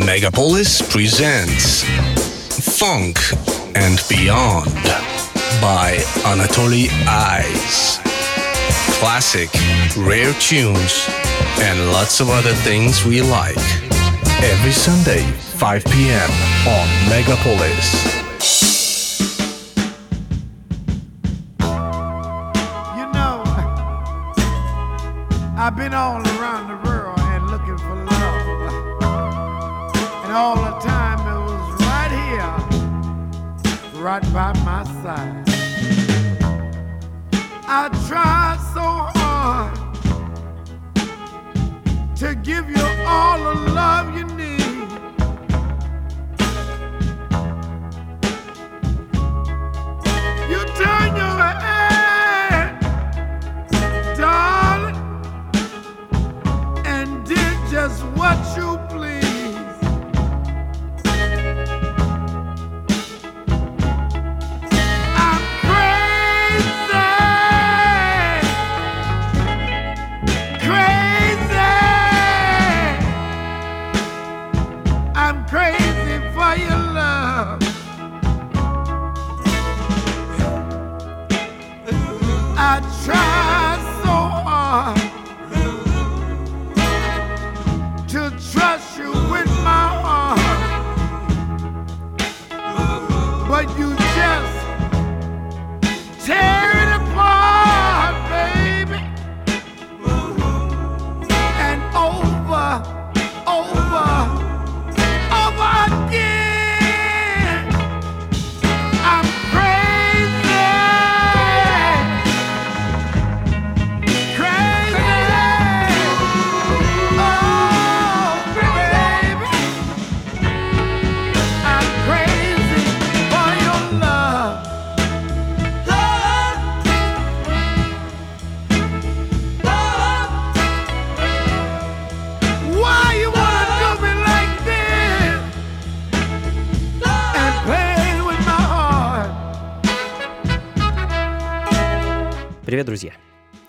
[0.00, 1.82] Megapolis presents
[2.78, 3.18] Funk
[3.74, 4.72] and Beyond
[5.60, 7.98] by Anatoly Ice.
[8.98, 9.48] Classic,
[9.96, 11.08] rare tunes,
[11.60, 13.56] and lots of other things we like.
[14.42, 16.30] Every Sunday, 5 p.m.
[16.68, 18.16] on Megapolis.
[22.96, 23.42] You know,
[25.56, 26.15] I've been all
[37.88, 38.35] Tried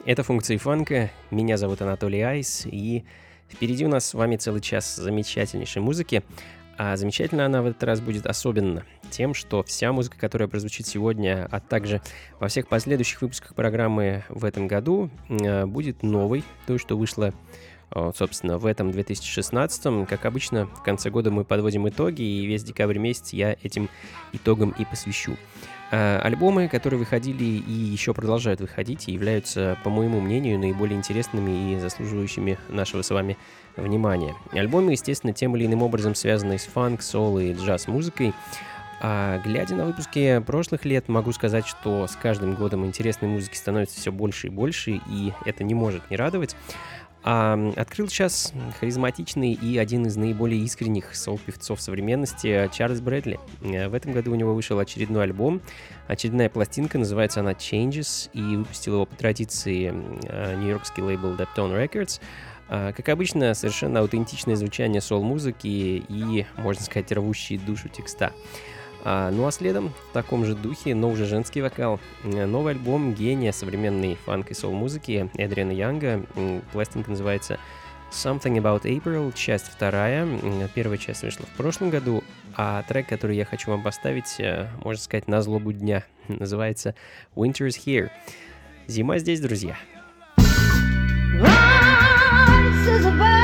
[0.07, 3.03] Это функции фанка, меня зовут Анатолий Айс, и
[3.49, 6.23] впереди у нас с вами целый час замечательнейшей музыки.
[6.77, 11.45] А замечательно она в этот раз будет особенно тем, что вся музыка, которая прозвучит сегодня,
[11.51, 12.01] а также
[12.39, 17.33] во всех последующих выпусках программы в этом году, э, будет новой, то, что вышло
[17.91, 20.07] э, собственно, в этом 2016.
[20.07, 23.89] Как обычно, в конце года мы подводим итоги, и весь декабрь месяц я этим
[24.31, 25.35] итогам и посвящу.
[25.89, 31.79] Э, Альбомы, которые выходили и еще продолжают выходить, являются, по моему мнению, наиболее интересными и
[31.79, 33.37] заслуживающими нашего с вами
[33.77, 34.35] внимания.
[34.51, 38.33] Альбомы, естественно, тем или иным образом связаны с фанк, соло и джаз-музыкой.
[38.99, 43.99] А глядя на выпуски прошлых лет, могу сказать, что с каждым годом интересной музыки становится
[43.99, 46.55] все больше и больше, и это не может не радовать.
[47.29, 53.37] А, открыл сейчас харизматичный и один из наиболее искренних сол-певцов современности Чарльз Брэдли.
[53.63, 55.59] Э, В этом году у него вышел очередной альбом,
[56.07, 59.93] очередная пластинка, называется она Changes, и выпустил его по традиции
[60.23, 62.21] э, нью-йоркский лейбл Deptone Records.
[62.69, 68.31] А, Как обычно, совершенно аутентичное звучание сол-музыки и, можно сказать, рвущие душу текста.
[69.09, 72.01] А, ну а следом, в таком же духе, но уже женский вокал.
[72.25, 76.25] Новый альбом гения современной фанк и сол-музыки Эдриана Янга.
[76.73, 77.57] Пластинка называется
[78.11, 80.27] Something About April, часть вторая.
[80.75, 82.21] Первая часть вышла в прошлом году,
[82.53, 86.93] а трек, который я хочу вам поставить, э, можно сказать, на злобу дня, называется
[87.33, 88.09] Winter's Here.
[88.87, 89.77] Зима здесь, друзья.
[91.39, 93.36] Voices of birds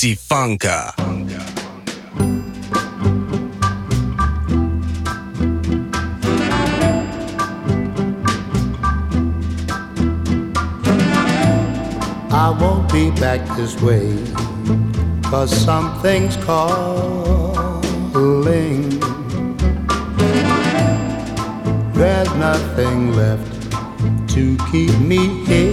[0.00, 0.94] Funka.
[12.32, 14.16] I won't be back this way,
[15.24, 16.80] cause something's calling.
[21.92, 23.72] There's nothing left
[24.30, 25.69] to keep me here.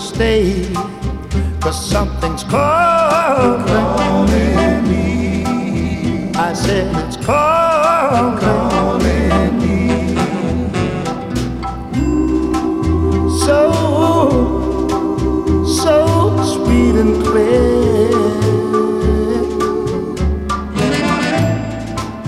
[0.00, 0.72] Stay,
[1.60, 3.62] cause something's calling
[4.88, 5.44] me.
[6.34, 8.38] I said it's calling
[9.58, 10.16] me.
[13.44, 13.60] So,
[15.66, 15.96] so
[16.54, 18.10] sweet and clear.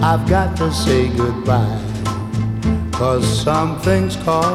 [0.03, 1.81] I've got to say goodbye,
[2.93, 4.53] cause something's calling.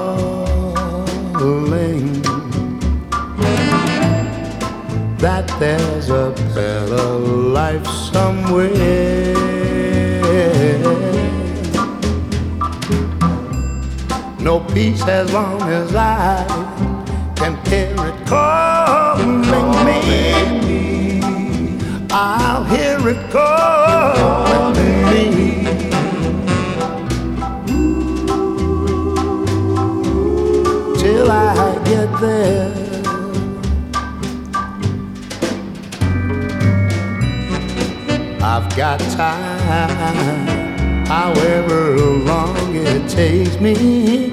[5.20, 9.34] That there's a better life somewhere.
[14.40, 16.46] No peace as long as I
[17.36, 21.20] can hear it calling me.
[22.12, 24.74] I'll hear it calling
[25.10, 25.64] me.
[31.00, 32.77] Till I get there.
[38.58, 40.48] I've got time,
[41.06, 44.32] however long it takes me.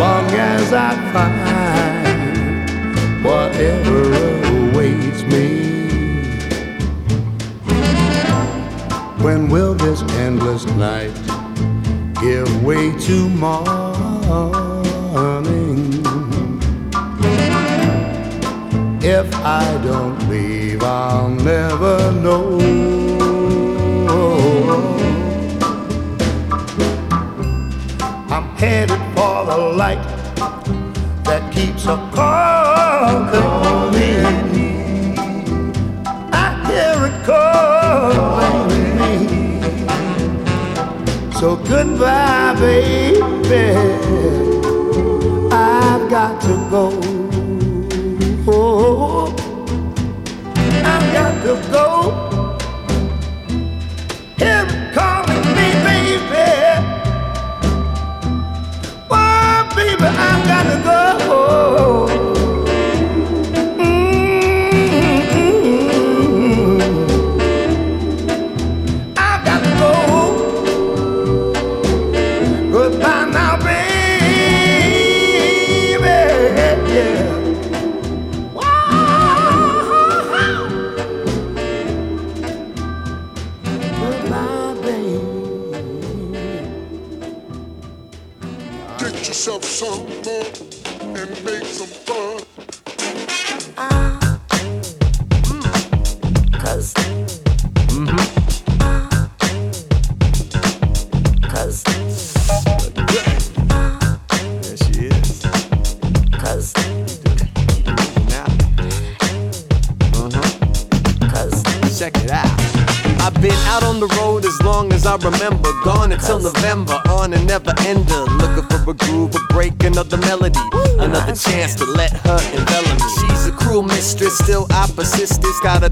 [0.00, 2.64] Long as I find
[3.22, 4.14] whatever
[4.70, 5.48] awaits me.
[9.22, 11.12] When will this endless night
[12.22, 14.63] give way to morning?
[19.46, 22.58] I don't leave, I'll never know.
[28.30, 30.02] I'm headed for the light
[31.24, 34.16] that keeps a calling me.
[36.32, 39.14] I hear it calling me.
[41.38, 43.76] So goodbye, baby.
[45.52, 47.13] I've got to go.
[51.44, 52.56] To go.
[54.38, 56.48] It calling me, baby.
[59.10, 62.03] Oh, baby, I've got to go.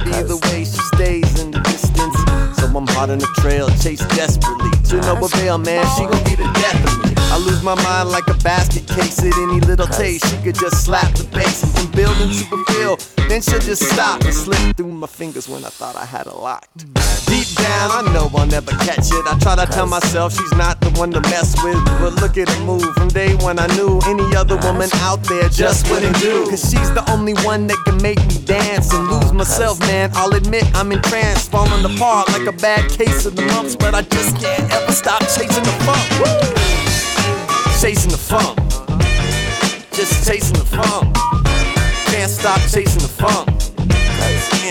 [0.04, 2.16] The way she stays in the distance.
[2.58, 4.70] So I'm hot on the trail, chase desperately.
[4.90, 7.14] To no avail, man, she gon' be the death of me.
[7.32, 10.28] I lose my mind like a basket case at any little taste.
[10.28, 12.98] She could just slap the bass and build into a feel.
[13.28, 16.32] Then she'll just stop and slip through my fingers when I thought I had her
[16.32, 16.84] locked.
[17.24, 19.24] Deep down, I know I'll never catch it.
[19.26, 21.82] I try to tell myself she's not one to mess with.
[22.00, 25.48] But look at her move from day one, I knew any other woman out there
[25.48, 26.48] just wouldn't do.
[26.48, 30.10] Cause she's the only one that can make me dance and lose myself, man.
[30.14, 33.76] I'll admit I'm entranced, falling apart like a bad case of the mumps.
[33.76, 36.04] But I just can't ever stop chasing the funk.
[36.20, 36.40] Woo!
[37.80, 38.58] Chasing the funk.
[39.92, 41.14] Just chasing the funk.
[42.12, 43.48] Can't stop chasing the funk.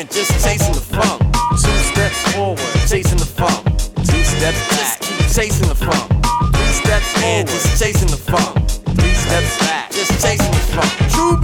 [0.10, 1.22] Just chasing the funk.
[1.52, 3.64] Two steps forward, chasing the funk.
[4.04, 5.01] Two steps back,
[5.34, 6.10] chasing the funk.
[6.56, 8.68] Three steps forward, just chasing the funk.
[9.00, 10.92] Three steps back, just chasing the funk.
[11.12, 11.38] True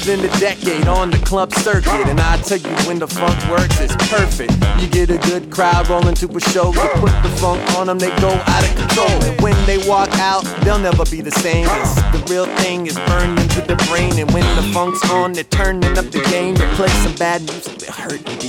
[0.00, 3.38] more than a decade on the club circuit, and I tell you when the funk
[3.50, 4.52] works, it's perfect.
[4.80, 7.98] You get a good crowd rolling to a show, you put the funk on them,
[7.98, 9.22] they go out of control.
[9.24, 11.66] And when they walk out, they'll never be the same.
[11.66, 15.44] 'cause the real thing is burned into the brain, and when the funk's on, they're
[15.44, 16.54] turning up the game.
[16.54, 18.40] They play some bad music, they hurt and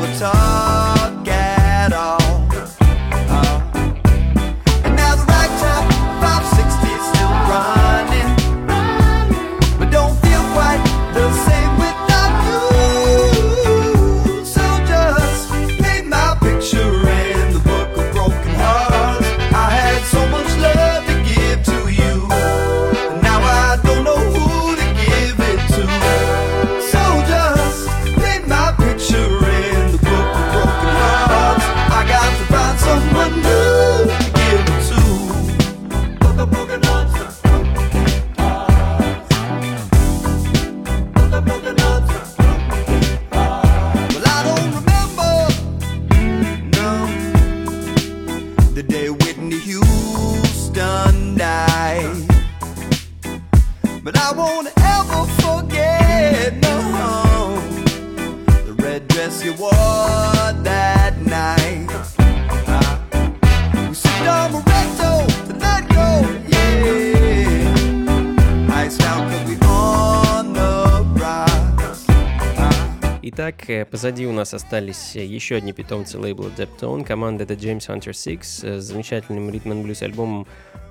[0.00, 2.17] never talk at all.
[73.84, 77.04] Позади у нас остались еще одни питомцы лейбла Deptone.
[77.04, 78.42] Команда это James Hunter Six
[78.80, 80.46] с замечательным ритм and блюз альбомом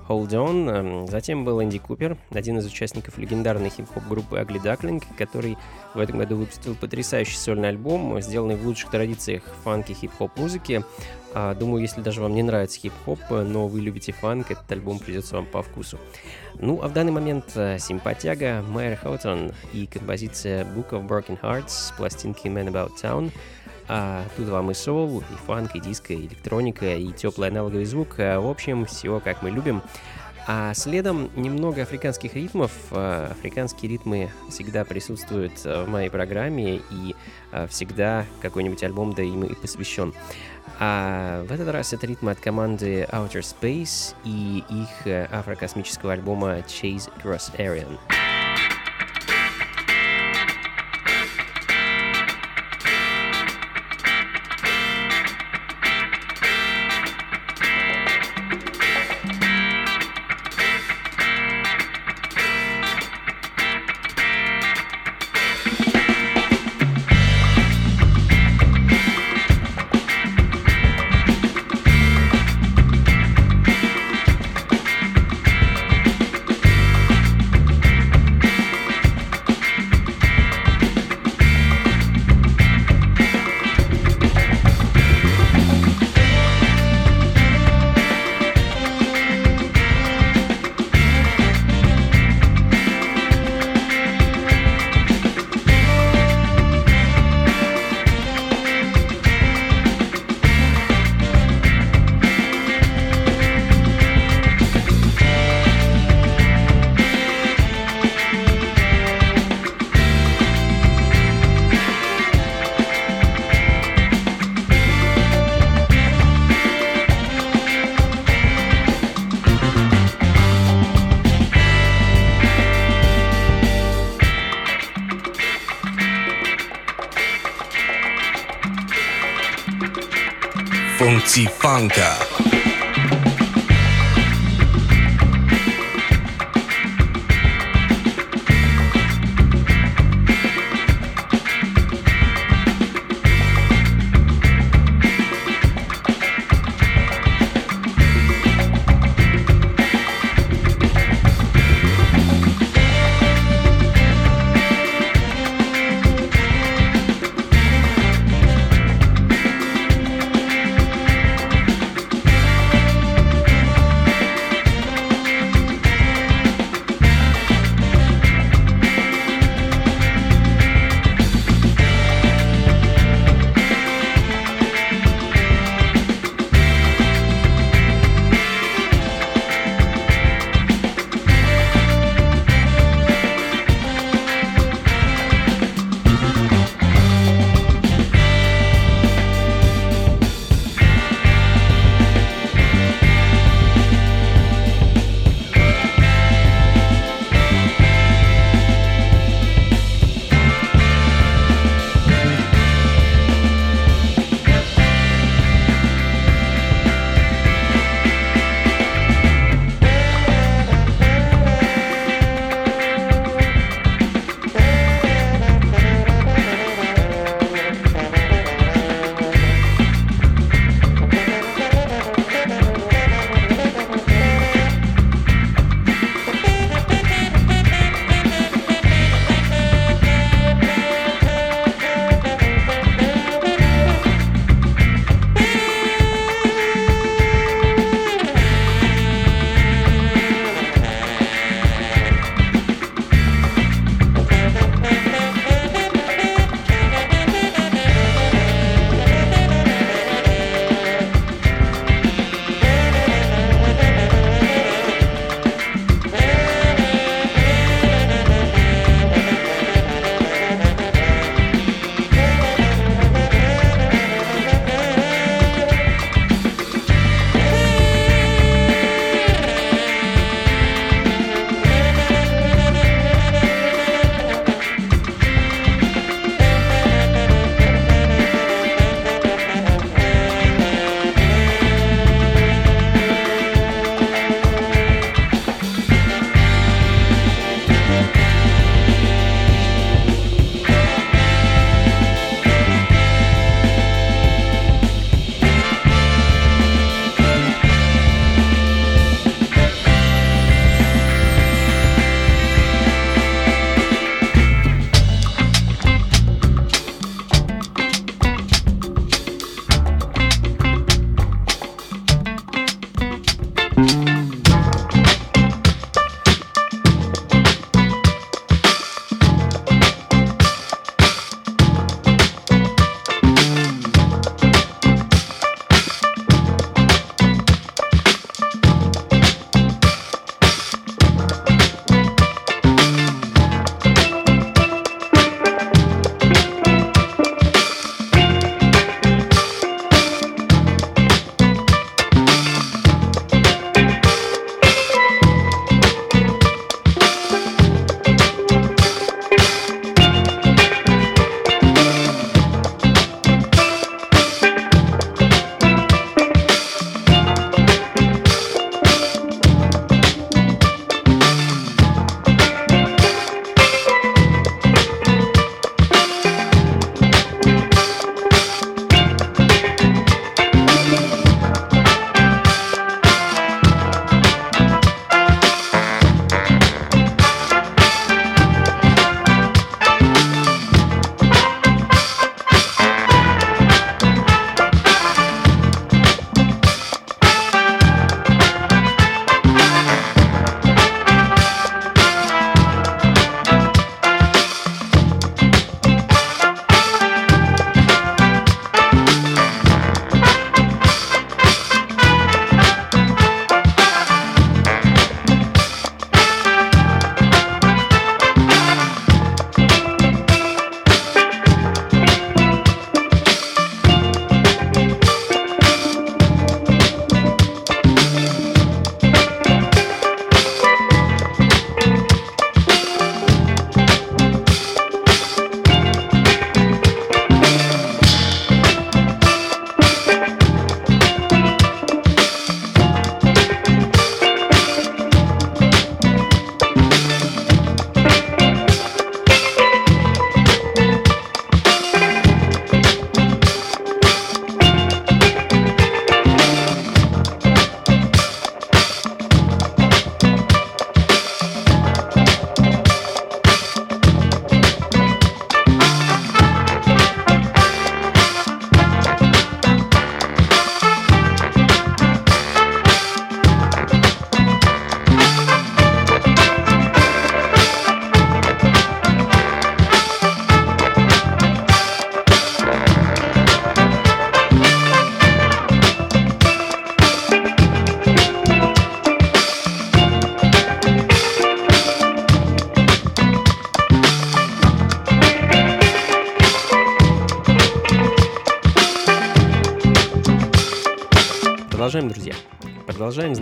[0.08, 0.70] Hold On.
[0.70, 5.58] Эм, Затем был Энди Купер, один из участников легендарной хип-хоп группы Ugly Duckling, который
[5.94, 10.82] в этом году выпустил потрясающий сольный альбом, сделанный в лучших традициях фанки хип-хоп музыки.
[11.34, 14.98] А, Думаю, если даже вам не нравится хип-хоп, э, но вы любите фанк, этот альбом
[14.98, 15.98] придется вам по вкусу.
[16.54, 21.68] Ну, а в данный момент э, симпатяга Майер Хаутон и композиция Book of Broken Hearts
[21.68, 23.30] с пластинки Man About Town.
[23.88, 28.16] А тут вам и соул, и фанк, и диско, и электроника, и теплый аналоговый звук.
[28.18, 29.82] А, В общем, все как мы любим.
[30.50, 32.72] А следом немного африканских ритмов.
[32.90, 37.14] Африканские ритмы всегда присутствуют в моей программе, и
[37.68, 40.14] всегда какой-нибудь альбом да им и посвящен.
[40.80, 46.58] А в этот раз это ритмы от команды Outer Space и их э, афрокосмического альбома
[46.58, 47.98] Chase Across Arian.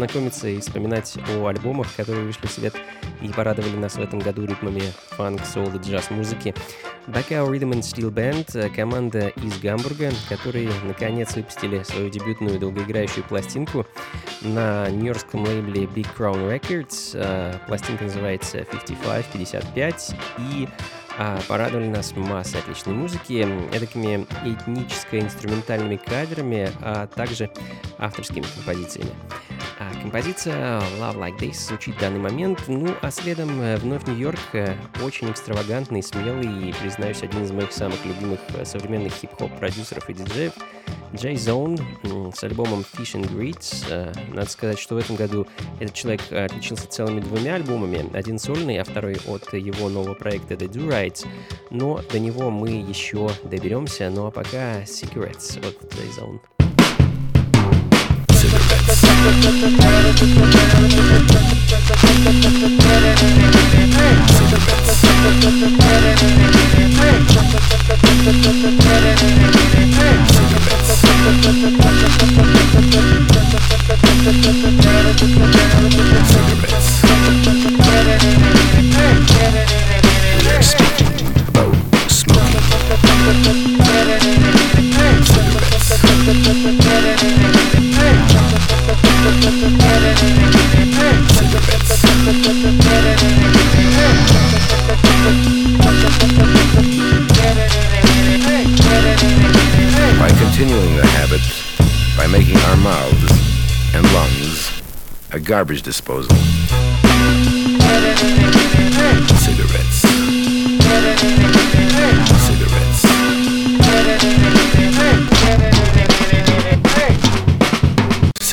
[0.06, 2.74] Знакомиться и вспоминать о альбомах, которые вышли в свет
[3.20, 6.54] и порадовали нас в этом году ритмами фанк, соул и джаз-музыки.
[7.08, 13.84] Bacao Rhythm and Steel Band— команда из Гамбурга, которые наконец выпустили свою дебютную долгоиграющую пластинку
[14.42, 17.12] на нью-йоркском лейбле Big Crown Records.
[17.14, 20.68] Э, Пластинка называется 55-55 и
[21.18, 27.50] а, порадовали нас массой отличной музыки, эдакими этническо-инструментальными кадрами, а также
[27.98, 29.12] авторскими композициями.
[29.78, 34.38] А композиция Love Like This звучит в данный момент, ну а следом э, вновь Нью-Йорк,
[34.54, 40.08] э, очень экстравагантный, смелый и, признаюсь, один из моих самых любимых э, современных хип-хоп продюсеров
[40.08, 40.54] и диджеев,
[41.12, 44.34] Zone м, с альбомом Fish and Grits.
[44.34, 45.46] Надо сказать, что в этом году
[45.78, 48.10] этот человек отличился целыми двумя альбомами.
[48.16, 51.26] Один сольный, а второй от его нового проекта The Do Rights.
[51.70, 54.10] Но до него мы еще доберемся.
[54.10, 56.55] Ну а пока Secrets от Jay Zone.
[58.96, 59.76] Smoking.
[88.86, 88.92] By
[100.38, 101.40] continuing the habit
[102.16, 103.32] by making our mouths
[103.92, 104.82] and lungs
[105.32, 106.36] a garbage disposal.
[109.36, 110.04] Cigarettes.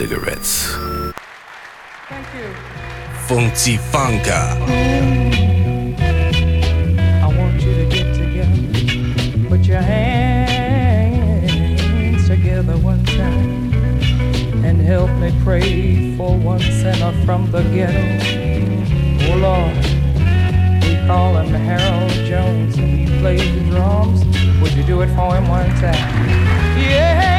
[0.04, 0.76] Cigarettes.
[3.26, 4.42] Funky Funka.
[7.24, 9.48] I want you to get together.
[9.48, 10.28] Put your hands
[12.28, 13.72] together one time
[14.66, 18.04] and help me pray for one sinner from the ghetto.
[19.32, 19.78] Oh Lord,
[20.84, 24.20] we call him Harold Jones and he plays the drums.
[24.62, 26.28] Would you do it for him one time?
[26.78, 27.33] Yeah.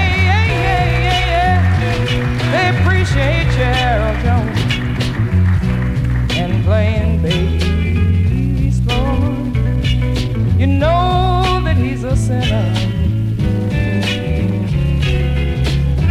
[2.54, 3.74] They appreciate you,
[4.22, 4.74] Jones
[6.36, 9.56] and playing bass, Lord.
[10.60, 12.72] You know that he's a sinner.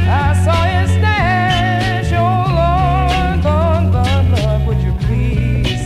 [0.10, 5.84] I saw his stash, oh Lord, Lord, Lord, Lord, would you please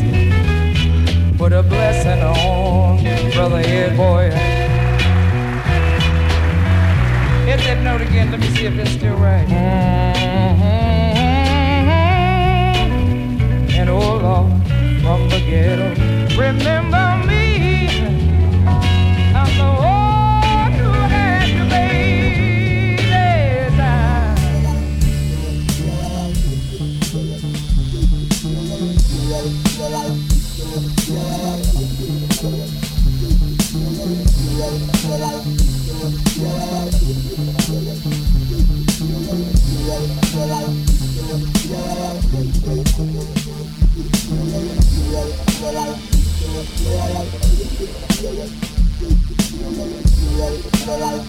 [1.37, 4.31] put a blessing on Brother Ed Boy?
[7.45, 10.16] Hit that note again, let me see if it's still right.
[15.57, 15.89] Ghetto,
[16.37, 17.16] remember
[50.87, 51.26] Thank.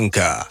[0.00, 0.49] Funky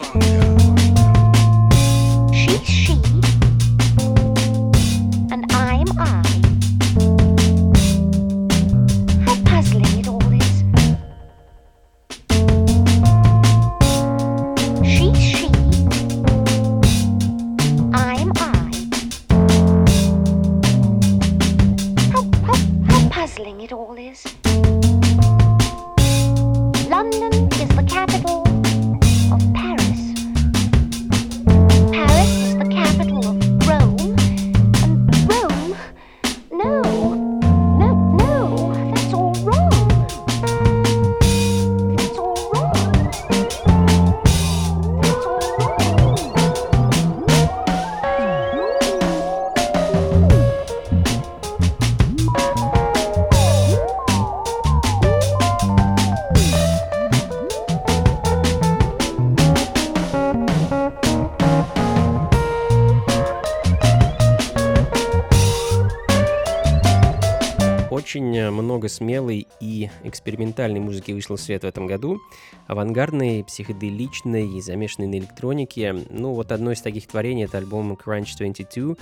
[68.10, 72.18] Очень э, много смелой и экспериментальной музыки вышло в свет в этом году.
[72.66, 75.94] Авангардной, психоделичной и замешанной на электронике.
[76.10, 78.96] Ну, вот одно из таких творений— это альбом Crunch 22, uh,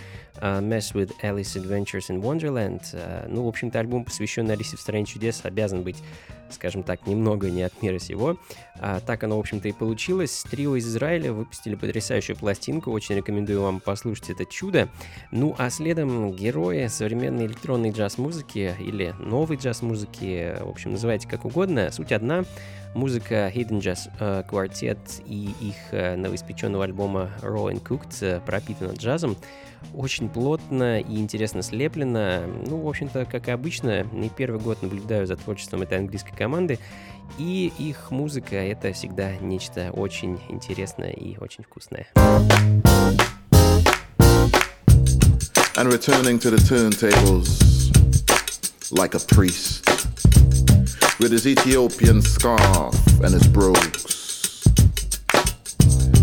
[0.60, 2.82] Mess with Alice Adventures in Wonderland.
[2.92, 5.96] Uh, ну, в общем-то, альбом, посвященный Алисе в стране чудес, обязан быть
[6.52, 8.36] скажем так, немного не от мира сего.
[8.80, 10.44] А, так оно, в общем-то, и получилось.
[10.50, 12.90] Трио из Израиля выпустили потрясающую пластинку.
[12.90, 14.88] Очень рекомендую вам послушать это чудо.
[15.30, 21.90] Ну, а следом герои современной электронной джаз-музыки или новой джаз-музыки, в общем, называйте как угодно.
[21.90, 22.44] Суть одна.
[22.94, 28.92] Музыка Hidden Jazz э, Quartet и их э, новоиспеченного альбома Raw and Cooked э, пропитана
[28.92, 29.36] джазом.
[29.94, 32.42] Очень плотно и интересно слеплено.
[32.66, 36.78] Ну, в общем-то, как и обычно, не первый год наблюдаю за творчеством этой английской команды.
[37.38, 42.08] И их музыка— это всегда нечто очень интересное и очень вкусное.
[45.78, 47.68] and returning to the turntables
[48.92, 49.86] like a priest
[51.20, 54.64] with his Ethiopian scarf and his brogues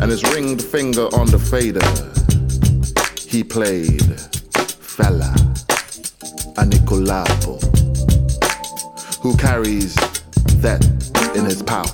[0.01, 1.85] and his ringed finger on the fader.
[3.29, 4.01] He played
[4.81, 5.33] Fela
[6.55, 7.61] Anikulapo,
[9.21, 9.93] who carries
[10.61, 10.83] that
[11.35, 11.91] in his pouch.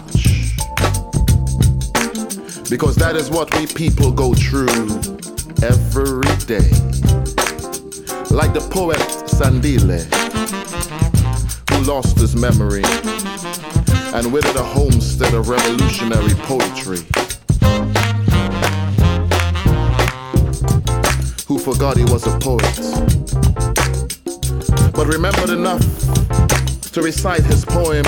[2.70, 4.88] Because that is what we people go through
[5.62, 7.01] every day
[8.32, 10.08] like the poet Sandile,
[11.70, 12.84] who lost his memory
[14.14, 17.00] and with it a homestead of revolutionary poetry.
[21.48, 22.76] Who forgot he was a poet,
[24.94, 25.86] but remembered enough
[26.92, 28.06] to recite his poem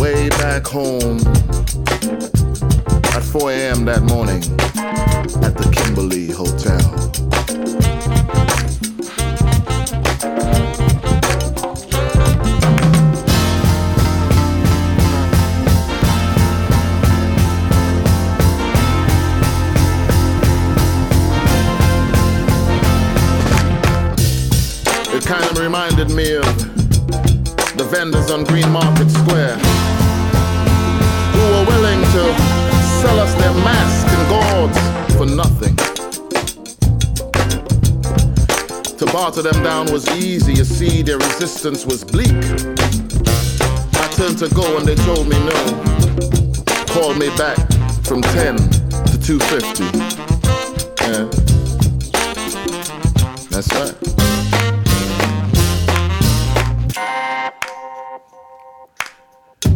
[0.00, 1.18] way back home
[3.14, 3.84] at 4 a.m.
[3.84, 4.42] that morning
[5.42, 7.91] at the Kimberley Hotel.
[25.62, 26.44] Reminded me of
[27.76, 29.56] the vendors on Green Market Square
[31.32, 32.24] who were willing to
[33.00, 34.78] sell us their masks and gauds
[35.16, 35.76] for nothing.
[38.96, 42.32] To barter them down was easy, you see, their resistance was bleak.
[43.94, 45.58] I turned to go and they told me no.
[46.88, 47.58] Called me back
[48.02, 49.84] from 10 to 250.
[51.06, 51.28] Yeah.
[53.50, 54.01] That's right.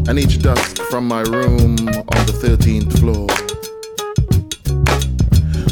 [0.08, 3.26] And each dusk from my room on the 13th floor.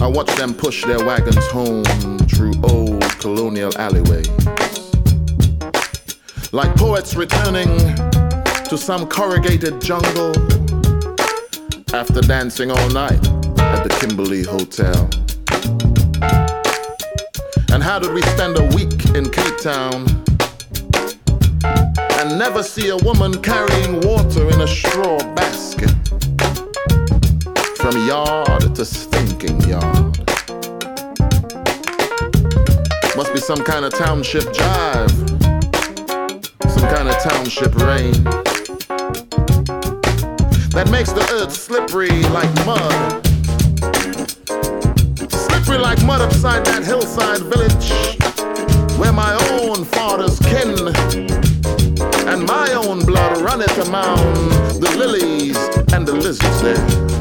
[0.03, 1.85] I watch them push their wagons home
[2.28, 4.28] through old colonial alleyways.
[6.53, 7.68] Like poets returning
[8.68, 10.32] to some corrugated jungle
[11.95, 13.24] after dancing all night
[13.59, 15.09] at the Kimberley Hotel.
[17.72, 20.24] And how did we spend a week in Cape Town?
[22.25, 25.91] And never see a woman carrying water in a straw basket
[27.77, 30.16] from yard to stinking yard.
[33.14, 35.12] Must be some kind of township jive,
[36.70, 38.14] some kind of township rain
[40.72, 43.20] that makes the earth slippery like mud.
[45.31, 47.93] Slippery like mud upside that hillside village
[48.99, 51.53] where my own father's kin
[52.27, 54.16] and my own blood runneth among
[54.81, 55.57] the lilies
[55.93, 57.13] and the lizards there.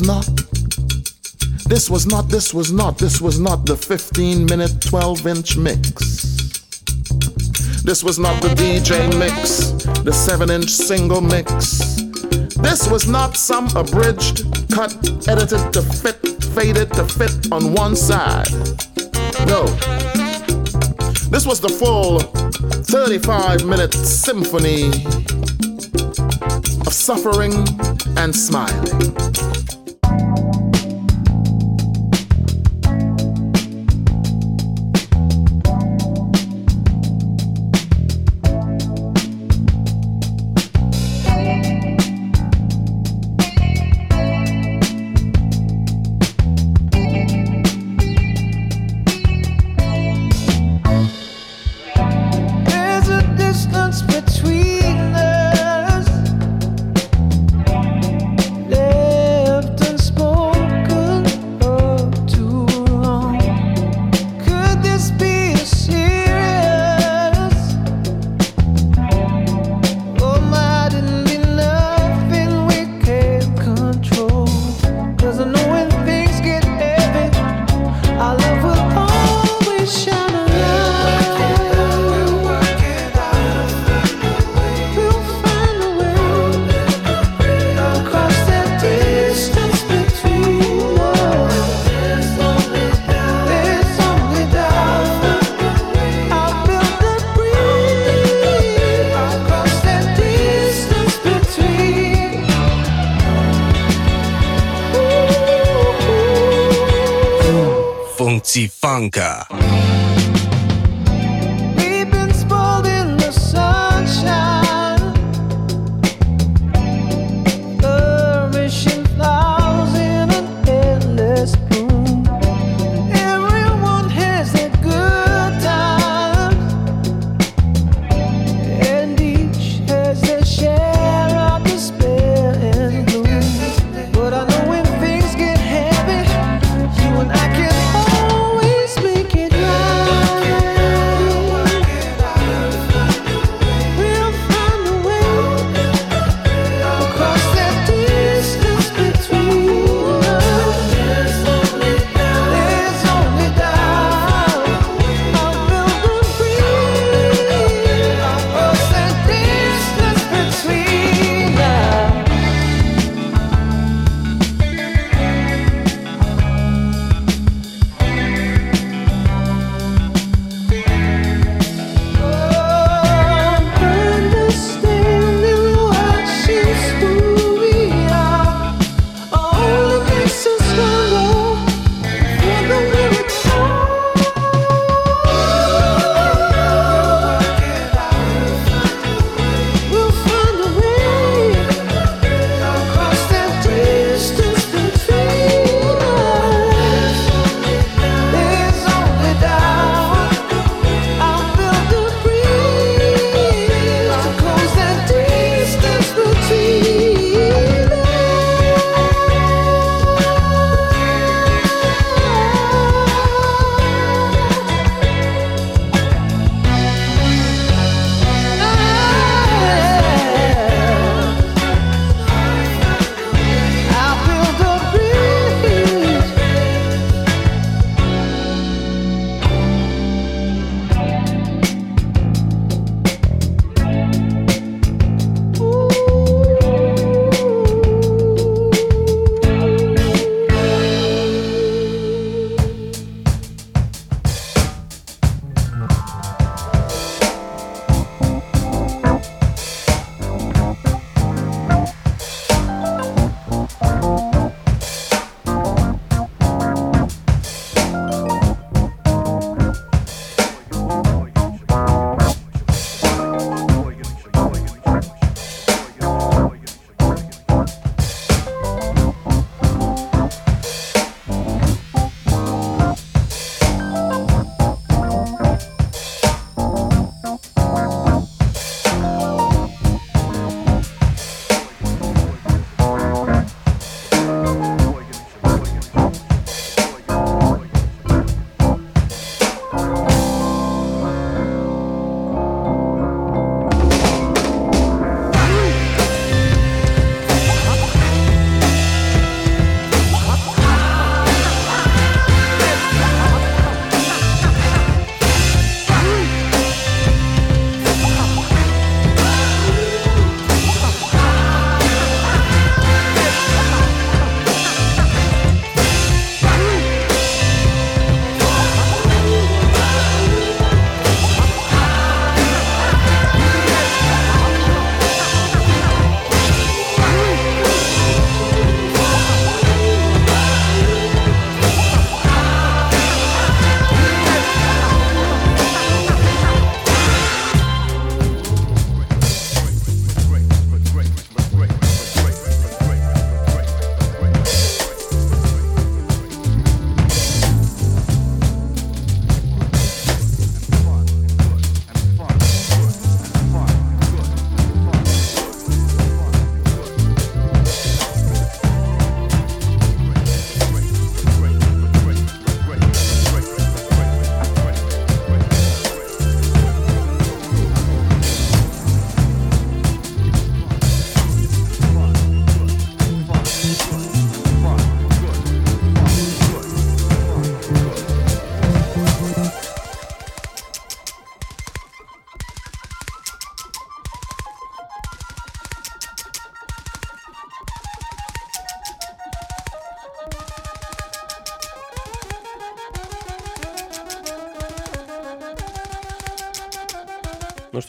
[0.00, 0.26] Was not,
[1.68, 5.90] this was not, this was not, this was not the 15 minute, 12 inch mix.
[7.82, 9.72] This was not the DJ mix,
[10.02, 12.02] the 7 inch single mix.
[12.62, 14.94] This was not some abridged, cut,
[15.28, 16.16] edited to fit,
[16.54, 18.50] faded to fit on one side.
[19.46, 19.66] No.
[21.28, 24.88] This was the full 35 minute symphony
[26.86, 27.52] of suffering
[28.16, 29.49] and smiling.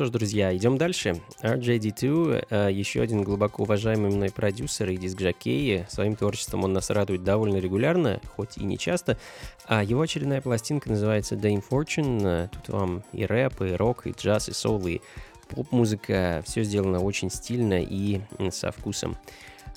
[0.02, 1.22] что ж, друзья, идем дальше.
[1.43, 5.86] RJD2, э, еще один глубоко уважаемый мной продюсер и диск-жокей.
[5.89, 9.20] Своим творчеством он нас радует довольно регулярно, хоть и не часто.
[9.68, 12.49] А его очередная пластинка называется Dame Fortune.
[12.49, 15.02] Тут вам и рэп, и рок, и джаз, и соул, и
[15.49, 16.41] поп-музыка.
[16.47, 19.18] Все сделано очень стильно и со вкусом.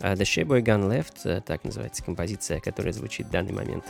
[0.01, 3.85] А The Shea Gun Left, э, так называется композиция, которая звучит в данный момент.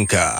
[0.00, 0.39] Blanca.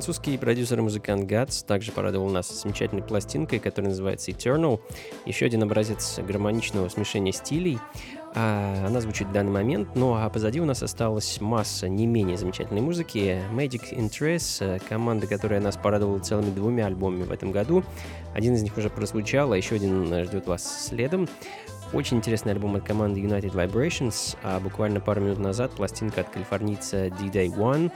[0.00, 4.80] Французский продюсер и музыкант Гатс также порадовал нас замечательной пластинкой, которая называется Eternal.
[5.26, 7.78] Еще один образец гармоничного смешения стилей.
[8.34, 12.38] А, она звучит в данный момент, ну а позади у нас осталась масса не менее
[12.38, 13.42] замечательной музыки.
[13.52, 17.84] Magic Interest, команда, которая нас порадовала целыми двумя альбомами в этом году.
[18.32, 21.28] Один из них уже прозвучал, а еще один ждет вас следом.
[21.92, 27.10] Очень интересный альбом от команды United Vibrations, а буквально пару минут назад пластинка от калифорнийца
[27.10, 27.90] D-Day One,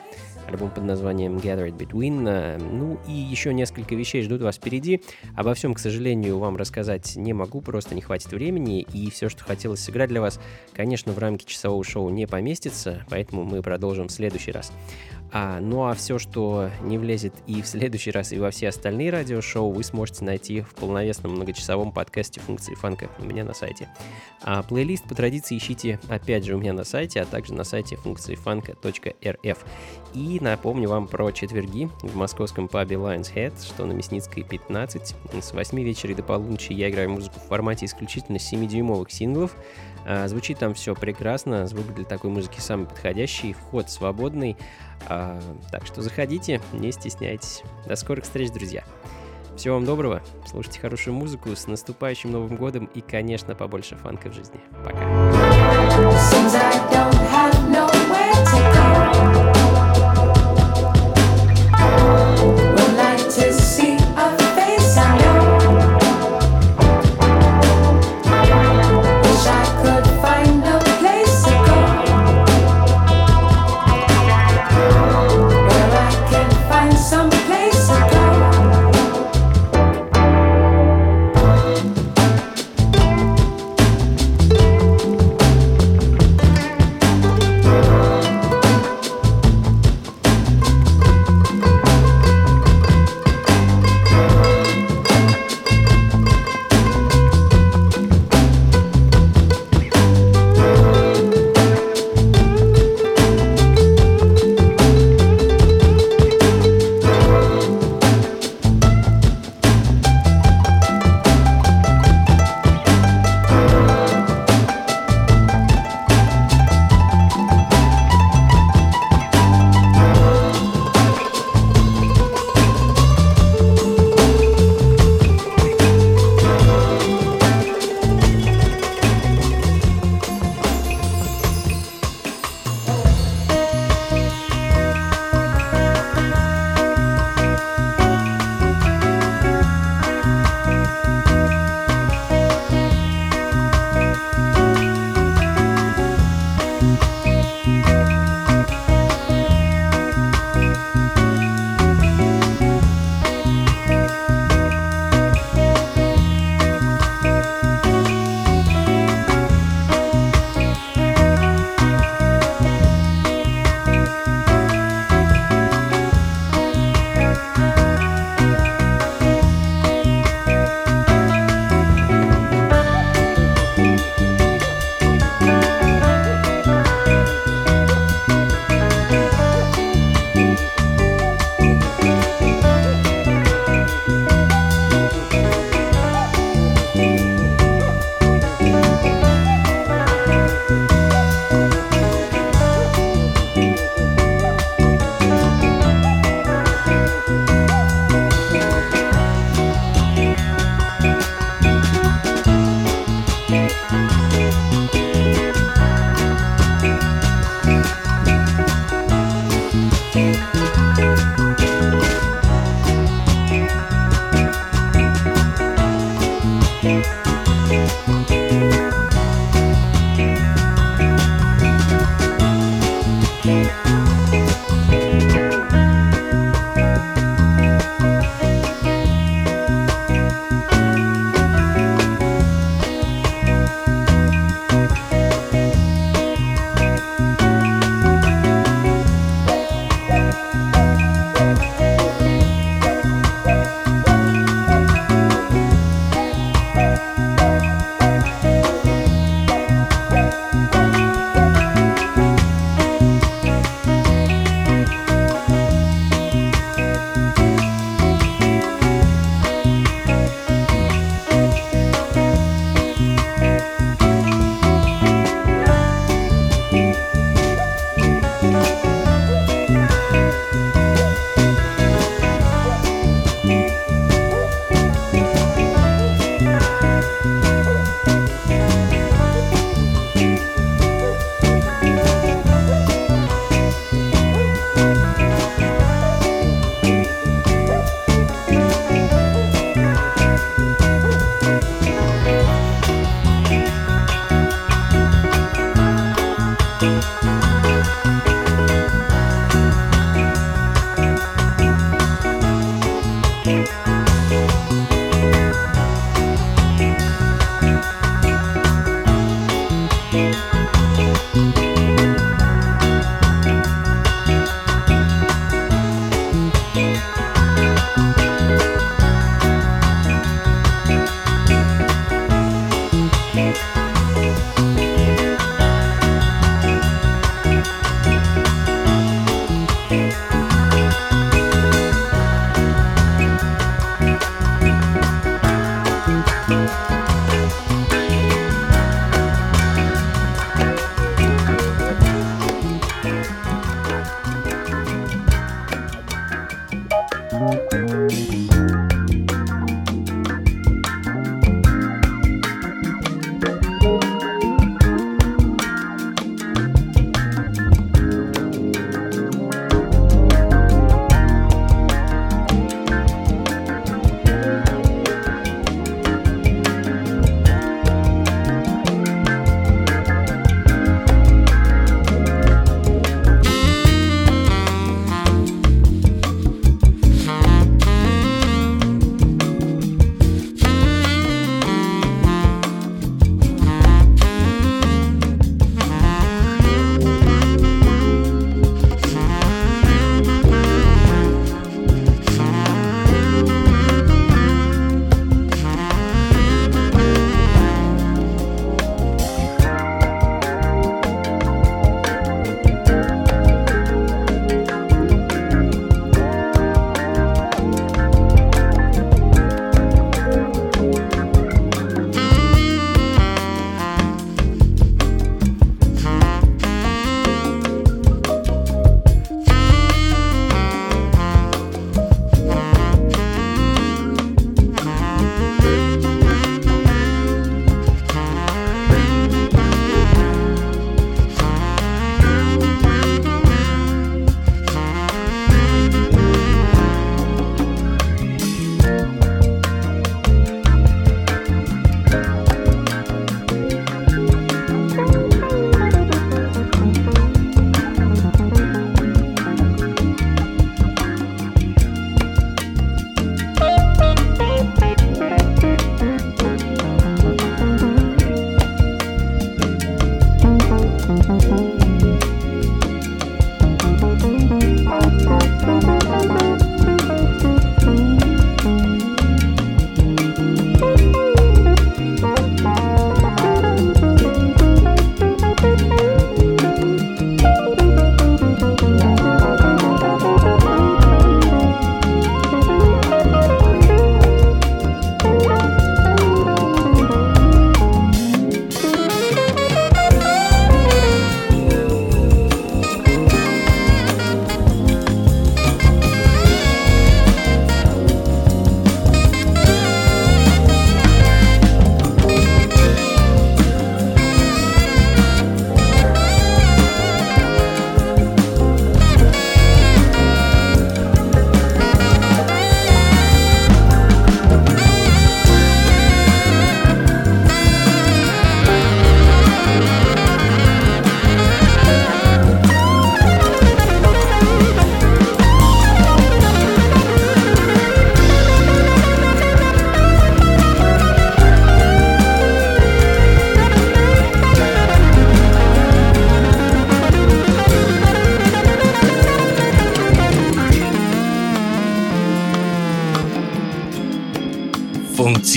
[0.48, 2.28] альбом под названием Gathered Between.
[2.28, 5.02] Э, Ну и еще несколько вещей ждут вас впереди.
[5.36, 9.44] Обо всем, к сожалению, вам рассказать не могу, просто не хватит времени, и все, что
[9.44, 10.40] хотелось сыграть для вас,
[10.72, 14.72] конечно, в рамки часового шоу не поместится, поэтому мы продолжим в следующий раз.
[15.32, 19.10] А, ну а все, что не влезет и в следующий раз, и во все остальные
[19.10, 23.88] радиошоу, вы сможете найти в полновесном многочасовом подкасте функции фанка у меня на сайте.
[24.42, 27.96] А плейлист по традиции ищите опять же у меня на сайте, а также на сайте
[27.96, 29.64] функции фанка.рф.
[30.14, 35.16] И напомню вам про четверги в московском пабе Lions Head, что на Мясницкой 15.
[35.40, 39.56] С 8 вечера до полуночи я играю музыку в формате исключительно 7-дюймовых синглов.
[40.06, 44.56] А, звучит там все прекрасно, звук для такой музыки самый подходящий, вход свободный.
[45.08, 45.40] А,
[45.70, 47.62] так что заходите, не стесняйтесь.
[47.86, 48.84] До скорых встреч, друзья.
[49.56, 54.34] Всего вам доброго, слушайте хорошую музыку, с наступающим Новым Годом и, конечно, побольше фанка в
[54.34, 54.60] жизни.
[54.84, 54.98] Пока.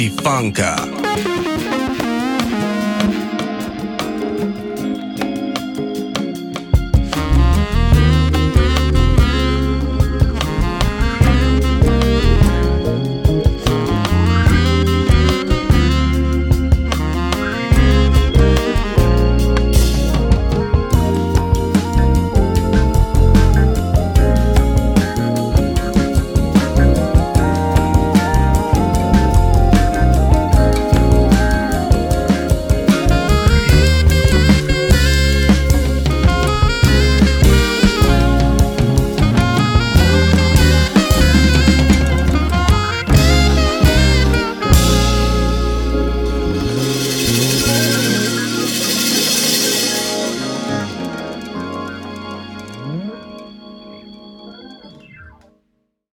[0.05, 0.86] Funka.